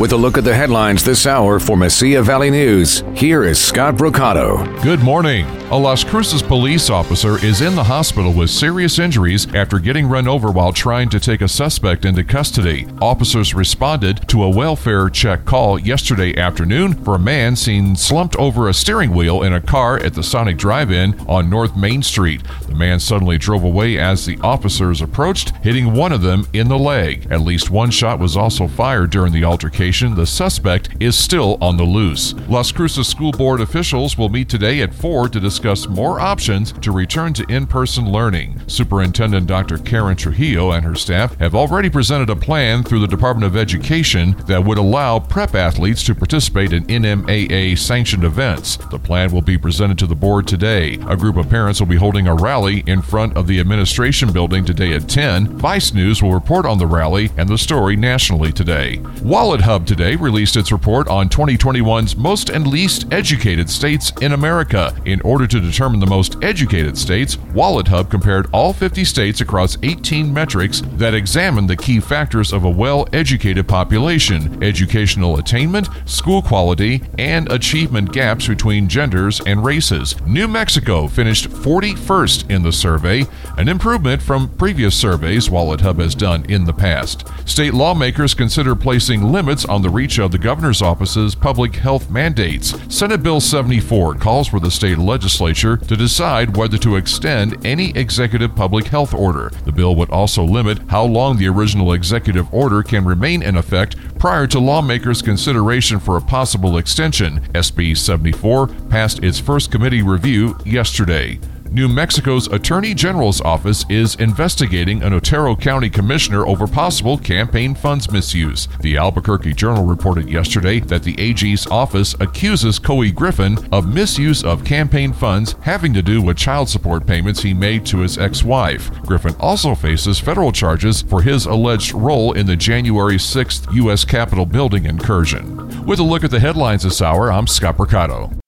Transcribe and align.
With 0.00 0.12
a 0.12 0.16
look 0.16 0.38
at 0.38 0.44
the 0.44 0.54
headlines 0.54 1.04
this 1.04 1.26
hour 1.26 1.58
for 1.60 1.76
Mesilla 1.76 2.24
Valley 2.24 2.48
News, 2.48 3.04
here 3.14 3.44
is 3.44 3.62
Scott 3.62 3.96
Brocato. 3.96 4.82
Good 4.82 5.00
morning. 5.00 5.44
A 5.70 5.78
Las 5.78 6.02
Cruces 6.02 6.42
police 6.42 6.88
officer 6.88 7.36
is 7.44 7.60
in 7.60 7.76
the 7.76 7.84
hospital 7.84 8.32
with 8.32 8.48
serious 8.48 8.98
injuries 8.98 9.46
after 9.54 9.78
getting 9.78 10.08
run 10.08 10.26
over 10.26 10.50
while 10.50 10.72
trying 10.72 11.10
to 11.10 11.20
take 11.20 11.42
a 11.42 11.48
suspect 11.48 12.06
into 12.06 12.24
custody. 12.24 12.88
Officers 13.02 13.54
responded 13.54 14.26
to 14.28 14.42
a 14.42 14.48
welfare 14.48 15.10
check 15.10 15.44
call 15.44 15.78
yesterday 15.78 16.34
afternoon 16.36 16.94
for 17.04 17.16
a 17.16 17.20
man 17.20 17.54
seen 17.54 17.94
slumped 17.94 18.34
over 18.36 18.68
a 18.68 18.74
steering 18.74 19.10
wheel 19.10 19.42
in 19.42 19.52
a 19.52 19.60
car 19.60 19.98
at 19.98 20.14
the 20.14 20.22
Sonic 20.22 20.56
Drive 20.56 20.90
In 20.90 21.14
on 21.28 21.50
North 21.50 21.76
Main 21.76 22.02
Street. 22.02 22.42
The 22.66 22.74
man 22.74 22.98
suddenly 22.98 23.36
drove 23.36 23.62
away 23.62 23.98
as 23.98 24.24
the 24.24 24.38
officers 24.38 25.02
approached, 25.02 25.50
hitting 25.56 25.92
one 25.92 26.10
of 26.10 26.22
them 26.22 26.48
in 26.54 26.68
the 26.68 26.78
leg. 26.78 27.28
At 27.30 27.42
least 27.42 27.70
one 27.70 27.90
shot 27.90 28.18
was 28.18 28.34
also 28.34 28.66
fired 28.66 29.10
during 29.10 29.34
the 29.34 29.44
altercation. 29.44 29.89
The 29.90 30.24
suspect 30.24 30.90
is 31.00 31.18
still 31.18 31.58
on 31.60 31.76
the 31.76 31.82
loose. 31.82 32.32
Las 32.48 32.70
Cruces 32.70 33.08
School 33.08 33.32
Board 33.32 33.60
officials 33.60 34.16
will 34.16 34.28
meet 34.28 34.48
today 34.48 34.82
at 34.82 34.94
4 34.94 35.28
to 35.30 35.40
discuss 35.40 35.88
more 35.88 36.20
options 36.20 36.70
to 36.70 36.92
return 36.92 37.32
to 37.32 37.44
in 37.52 37.66
person 37.66 38.12
learning. 38.12 38.60
Superintendent 38.68 39.48
Dr. 39.48 39.78
Karen 39.78 40.16
Trujillo 40.16 40.70
and 40.70 40.84
her 40.84 40.94
staff 40.94 41.34
have 41.40 41.56
already 41.56 41.90
presented 41.90 42.30
a 42.30 42.36
plan 42.36 42.84
through 42.84 43.00
the 43.00 43.08
Department 43.08 43.44
of 43.44 43.56
Education 43.56 44.36
that 44.46 44.64
would 44.64 44.78
allow 44.78 45.18
prep 45.18 45.56
athletes 45.56 46.04
to 46.04 46.14
participate 46.14 46.72
in 46.72 46.84
NMAA 46.84 47.76
sanctioned 47.76 48.22
events. 48.22 48.76
The 48.92 48.98
plan 48.98 49.32
will 49.32 49.42
be 49.42 49.58
presented 49.58 49.98
to 49.98 50.06
the 50.06 50.14
board 50.14 50.46
today. 50.46 51.00
A 51.08 51.16
group 51.16 51.36
of 51.36 51.50
parents 51.50 51.80
will 51.80 51.88
be 51.88 51.96
holding 51.96 52.28
a 52.28 52.34
rally 52.36 52.84
in 52.86 53.02
front 53.02 53.36
of 53.36 53.48
the 53.48 53.58
administration 53.58 54.32
building 54.32 54.64
today 54.64 54.92
at 54.92 55.08
10. 55.08 55.58
Vice 55.58 55.92
News 55.92 56.22
will 56.22 56.32
report 56.32 56.64
on 56.64 56.78
the 56.78 56.86
rally 56.86 57.30
and 57.36 57.48
the 57.48 57.58
story 57.58 57.96
nationally 57.96 58.52
today. 58.52 59.00
Wallet 59.24 59.62
Hub 59.62 59.79
today 59.86 60.16
released 60.16 60.56
its 60.56 60.72
report 60.72 61.08
on 61.08 61.28
2021's 61.28 62.16
most 62.16 62.50
and 62.50 62.66
least 62.66 63.12
educated 63.12 63.68
states 63.68 64.12
in 64.20 64.32
America. 64.32 64.94
In 65.04 65.20
order 65.22 65.46
to 65.46 65.60
determine 65.60 66.00
the 66.00 66.06
most 66.06 66.36
educated 66.42 66.96
states, 66.96 67.38
Wallet 67.54 67.88
Hub 67.88 68.10
compared 68.10 68.48
all 68.52 68.72
50 68.72 69.04
states 69.04 69.40
across 69.40 69.76
18 69.82 70.32
metrics 70.32 70.82
that 70.92 71.14
examine 71.14 71.66
the 71.66 71.76
key 71.76 72.00
factors 72.00 72.52
of 72.52 72.64
a 72.64 72.70
well 72.70 73.06
educated 73.12 73.66
population 73.68 74.62
educational 74.62 75.38
attainment, 75.38 75.88
school 76.04 76.42
quality, 76.42 77.02
and 77.18 77.50
achievement 77.52 78.12
gaps 78.12 78.48
between 78.48 78.88
genders 78.88 79.40
and 79.46 79.64
races. 79.64 80.20
New 80.26 80.48
Mexico 80.48 81.06
finished 81.06 81.48
41st 81.48 82.50
in 82.50 82.62
the 82.62 82.72
survey, 82.72 83.24
an 83.56 83.68
improvement 83.68 84.22
from 84.22 84.48
previous 84.56 84.94
surveys 84.94 85.50
Wallet 85.50 85.80
Hub 85.80 85.98
has 85.98 86.14
done 86.14 86.44
in 86.46 86.64
the 86.64 86.72
past. 86.72 87.26
State 87.48 87.74
lawmakers 87.74 88.34
consider 88.34 88.74
placing 88.74 89.22
limits 89.22 89.64
on 89.70 89.82
the 89.82 89.88
reach 89.88 90.18
of 90.18 90.32
the 90.32 90.38
governor's 90.38 90.82
office's 90.82 91.34
public 91.34 91.76
health 91.76 92.10
mandates. 92.10 92.74
Senate 92.94 93.22
Bill 93.22 93.40
74 93.40 94.16
calls 94.16 94.48
for 94.48 94.58
the 94.58 94.70
state 94.70 94.98
legislature 94.98 95.76
to 95.76 95.96
decide 95.96 96.56
whether 96.56 96.76
to 96.78 96.96
extend 96.96 97.64
any 97.64 97.96
executive 97.96 98.56
public 98.56 98.88
health 98.88 99.14
order. 99.14 99.50
The 99.64 99.72
bill 99.72 99.94
would 99.94 100.10
also 100.10 100.42
limit 100.42 100.78
how 100.88 101.04
long 101.04 101.38
the 101.38 101.48
original 101.48 101.92
executive 101.92 102.52
order 102.52 102.82
can 102.82 103.04
remain 103.04 103.42
in 103.42 103.56
effect 103.56 103.96
prior 104.18 104.46
to 104.48 104.58
lawmakers' 104.58 105.22
consideration 105.22 106.00
for 106.00 106.16
a 106.16 106.20
possible 106.20 106.76
extension. 106.76 107.40
SB 107.54 107.96
74 107.96 108.66
passed 108.90 109.22
its 109.22 109.38
first 109.38 109.70
committee 109.70 110.02
review 110.02 110.58
yesterday. 110.66 111.38
New 111.72 111.88
Mexico's 111.88 112.48
Attorney 112.48 112.94
General's 112.94 113.40
office 113.42 113.84
is 113.88 114.16
investigating 114.16 115.04
an 115.04 115.12
Otero 115.12 115.54
County 115.54 115.88
commissioner 115.88 116.44
over 116.44 116.66
possible 116.66 117.16
campaign 117.16 117.76
funds 117.76 118.10
misuse. 118.10 118.66
The 118.80 118.96
Albuquerque 118.96 119.54
Journal 119.54 119.84
reported 119.84 120.28
yesterday 120.28 120.80
that 120.80 121.04
the 121.04 121.14
AG's 121.20 121.68
office 121.68 122.16
accuses 122.18 122.80
Couy 122.80 123.14
Griffin 123.14 123.56
of 123.70 123.86
misuse 123.86 124.42
of 124.42 124.64
campaign 124.64 125.12
funds 125.12 125.54
having 125.60 125.94
to 125.94 126.02
do 126.02 126.20
with 126.20 126.36
child 126.36 126.68
support 126.68 127.06
payments 127.06 127.40
he 127.40 127.54
made 127.54 127.86
to 127.86 127.98
his 127.98 128.18
ex 128.18 128.42
wife. 128.42 128.90
Griffin 129.02 129.36
also 129.38 129.76
faces 129.76 130.18
federal 130.18 130.50
charges 130.50 131.02
for 131.02 131.22
his 131.22 131.46
alleged 131.46 131.94
role 131.94 132.32
in 132.32 132.46
the 132.46 132.56
January 132.56 133.16
6th 133.16 133.72
U.S. 133.74 134.04
Capitol 134.04 134.44
building 134.44 134.86
incursion. 134.86 135.86
With 135.86 136.00
a 136.00 136.02
look 136.02 136.24
at 136.24 136.32
the 136.32 136.40
headlines 136.40 136.82
this 136.82 137.00
hour, 137.00 137.30
I'm 137.30 137.46
Scott 137.46 137.78
Mercado. 137.78 138.39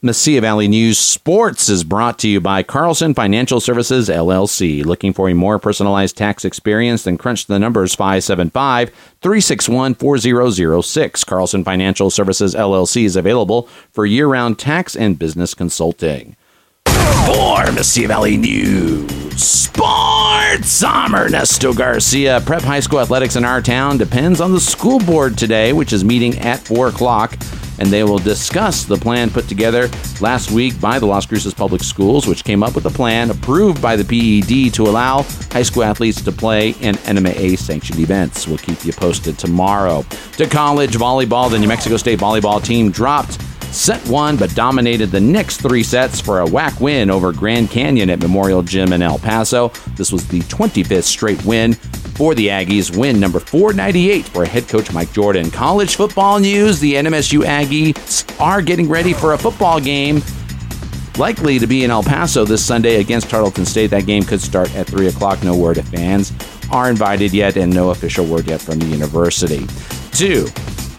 Mesilla 0.00 0.40
Valley 0.40 0.68
News 0.68 0.96
Sports 0.96 1.68
is 1.68 1.82
brought 1.82 2.20
to 2.20 2.28
you 2.28 2.40
by 2.40 2.62
Carlson 2.62 3.14
Financial 3.14 3.58
Services 3.58 4.08
LLC. 4.08 4.84
Looking 4.84 5.12
for 5.12 5.28
a 5.28 5.34
more 5.34 5.58
personalized 5.58 6.16
tax 6.16 6.44
experience? 6.44 7.02
Then 7.02 7.18
crunch 7.18 7.46
the 7.46 7.58
numbers 7.58 7.96
575 7.96 8.90
361 9.20 9.96
4006. 9.96 11.24
Carlson 11.24 11.64
Financial 11.64 12.10
Services 12.10 12.54
LLC 12.54 13.06
is 13.06 13.16
available 13.16 13.62
for 13.90 14.06
year 14.06 14.28
round 14.28 14.56
tax 14.56 14.94
and 14.94 15.18
business 15.18 15.52
consulting. 15.52 16.36
For 16.84 17.64
Mesilla 17.72 18.06
Valley 18.06 18.36
News 18.36 19.42
Sports, 19.42 20.84
I'm 20.84 21.12
Ernesto 21.12 21.72
Garcia. 21.72 22.40
Prep 22.46 22.62
High 22.62 22.80
School 22.80 23.00
athletics 23.00 23.34
in 23.34 23.44
our 23.44 23.60
town 23.60 23.98
depends 23.98 24.40
on 24.40 24.52
the 24.52 24.60
school 24.60 25.00
board 25.00 25.36
today, 25.36 25.72
which 25.72 25.92
is 25.92 26.04
meeting 26.04 26.38
at 26.38 26.60
4 26.60 26.86
o'clock 26.86 27.36
and 27.78 27.88
they 27.88 28.04
will 28.04 28.18
discuss 28.18 28.84
the 28.84 28.96
plan 28.96 29.30
put 29.30 29.48
together 29.48 29.88
last 30.20 30.50
week 30.50 30.80
by 30.80 30.98
the 30.98 31.06
Las 31.06 31.26
Cruces 31.26 31.54
Public 31.54 31.82
Schools, 31.82 32.26
which 32.26 32.44
came 32.44 32.62
up 32.62 32.74
with 32.74 32.86
a 32.86 32.90
plan 32.90 33.30
approved 33.30 33.80
by 33.80 33.96
the 33.96 34.04
PED 34.04 34.74
to 34.74 34.84
allow 34.84 35.22
high 35.52 35.62
school 35.62 35.82
athletes 35.82 36.22
to 36.22 36.32
play 36.32 36.70
in 36.80 36.94
NMAA 36.96 37.58
sanctioned 37.58 37.98
events. 37.98 38.46
We'll 38.46 38.58
keep 38.58 38.84
you 38.84 38.92
posted 38.92 39.38
tomorrow. 39.38 40.04
To 40.36 40.46
college 40.46 40.92
volleyball, 40.92 41.50
the 41.50 41.58
New 41.58 41.68
Mexico 41.68 41.96
State 41.96 42.18
volleyball 42.18 42.62
team 42.62 42.90
dropped 42.90 43.38
set 43.72 44.00
one 44.08 44.36
but 44.36 44.54
dominated 44.54 45.10
the 45.10 45.20
next 45.20 45.58
three 45.58 45.82
sets 45.82 46.20
for 46.20 46.40
a 46.40 46.46
WAC 46.46 46.80
win 46.80 47.10
over 47.10 47.32
Grand 47.32 47.70
Canyon 47.70 48.10
at 48.10 48.20
Memorial 48.20 48.62
Gym 48.62 48.92
in 48.92 49.02
El 49.02 49.18
Paso. 49.18 49.68
This 49.94 50.10
was 50.10 50.26
the 50.28 50.40
25th 50.40 51.04
straight 51.04 51.44
win 51.44 51.76
for 52.18 52.34
the 52.34 52.48
Aggies, 52.48 52.94
win 52.94 53.20
number 53.20 53.38
498 53.38 54.26
for 54.26 54.44
head 54.44 54.68
coach 54.68 54.92
Mike 54.92 55.12
Jordan. 55.12 55.52
College 55.52 55.94
football 55.94 56.40
news 56.40 56.80
the 56.80 56.94
NMSU 56.94 57.44
Aggies 57.44 58.40
are 58.40 58.60
getting 58.60 58.88
ready 58.88 59.12
for 59.12 59.34
a 59.34 59.38
football 59.38 59.78
game. 59.78 60.20
Likely 61.16 61.60
to 61.60 61.68
be 61.68 61.84
in 61.84 61.92
El 61.92 62.02
Paso 62.02 62.44
this 62.44 62.64
Sunday 62.64 63.00
against 63.00 63.30
Tarleton 63.30 63.64
State. 63.64 63.90
That 63.90 64.06
game 64.06 64.24
could 64.24 64.40
start 64.40 64.74
at 64.74 64.88
3 64.88 65.06
o'clock. 65.06 65.44
No 65.44 65.56
word 65.56 65.78
if 65.78 65.86
fans 65.90 66.32
are 66.72 66.90
invited 66.90 67.32
yet, 67.32 67.56
and 67.56 67.72
no 67.72 67.90
official 67.90 68.26
word 68.26 68.48
yet 68.48 68.60
from 68.60 68.80
the 68.80 68.86
university. 68.86 69.64
Two, 70.10 70.48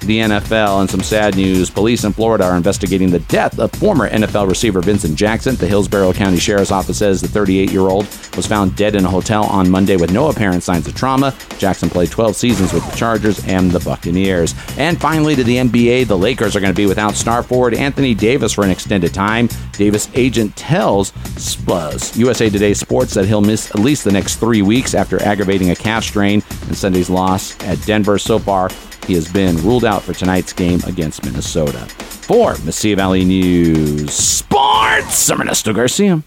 the 0.01 0.19
NFL. 0.19 0.81
And 0.81 0.89
some 0.89 1.01
sad 1.01 1.35
news 1.35 1.69
police 1.69 2.03
in 2.03 2.13
Florida 2.13 2.45
are 2.45 2.57
investigating 2.57 3.09
the 3.09 3.19
death 3.19 3.59
of 3.59 3.71
former 3.73 4.09
NFL 4.09 4.47
receiver 4.47 4.81
Vincent 4.81 5.15
Jackson. 5.15 5.55
The 5.55 5.67
Hillsborough 5.67 6.13
County 6.13 6.39
Sheriff's 6.39 6.71
Office 6.71 6.97
says 6.97 7.21
the 7.21 7.27
38 7.27 7.71
year 7.71 7.81
old 7.81 8.05
was 8.35 8.45
found 8.45 8.75
dead 8.75 8.95
in 8.95 9.05
a 9.05 9.09
hotel 9.09 9.43
on 9.45 9.69
Monday 9.69 9.97
with 9.97 10.11
no 10.11 10.29
apparent 10.29 10.63
signs 10.63 10.87
of 10.87 10.95
trauma. 10.95 11.35
Jackson 11.57 11.89
played 11.89 12.11
12 12.11 12.35
seasons 12.35 12.73
with 12.73 12.89
the 12.89 12.95
Chargers 12.95 13.45
and 13.45 13.71
the 13.71 13.79
Buccaneers. 13.79 14.53
And 14.77 14.99
finally, 14.99 15.35
to 15.35 15.43
the 15.43 15.57
NBA, 15.57 16.07
the 16.07 16.17
Lakers 16.17 16.55
are 16.55 16.59
going 16.59 16.73
to 16.73 16.77
be 16.77 16.85
without 16.85 17.15
star 17.15 17.43
forward 17.43 17.73
Anthony 17.73 18.13
Davis 18.13 18.53
for 18.53 18.63
an 18.63 18.71
extended 18.71 19.13
time. 19.13 19.49
Davis' 19.73 20.09
agent 20.13 20.55
tells 20.55 21.11
Spuzz 21.11 22.15
USA 22.17 22.49
Today 22.49 22.73
Sports 22.73 23.13
that 23.13 23.25
he'll 23.25 23.41
miss 23.41 23.69
at 23.71 23.79
least 23.79 24.03
the 24.03 24.11
next 24.11 24.35
three 24.35 24.61
weeks 24.61 24.93
after 24.93 25.21
aggravating 25.23 25.69
a 25.71 25.75
calf 25.75 26.03
strain 26.03 26.43
in 26.67 26.75
Sunday's 26.75 27.09
loss 27.09 27.61
at 27.63 27.81
Denver. 27.85 28.17
So 28.17 28.39
far, 28.39 28.69
he 29.09 29.15
has 29.15 29.27
been 29.27 29.57
ruled 29.63 29.85
out 29.85 30.03
for 30.03 30.13
tonight's 30.13 30.53
game 30.53 30.79
against 30.85 31.25
Minnesota. 31.25 31.79
For 31.97 32.53
Mesilla 32.57 32.95
Valley 32.95 33.25
News 33.25 34.13
Sports, 34.13 35.31
I'm 35.31 35.41
Ernesto 35.41 35.73
Garcia. 35.73 36.21